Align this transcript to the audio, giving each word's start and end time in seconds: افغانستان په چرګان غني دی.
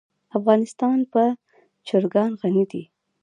افغانستان 0.37 0.97
په 1.11 1.23
چرګان 1.87 2.31
غني 2.41 2.65
دی. 2.71 2.83